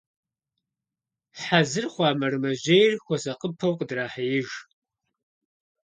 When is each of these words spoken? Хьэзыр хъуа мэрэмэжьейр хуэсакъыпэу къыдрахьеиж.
Хьэзыр 1.41 1.85
хъуа 1.93 2.09
мэрэмэжьейр 2.19 2.93
хуэсакъыпэу 3.03 3.77
къыдрахьеиж. 3.77 4.49